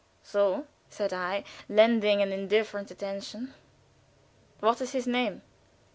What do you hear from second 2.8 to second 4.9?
attention; "what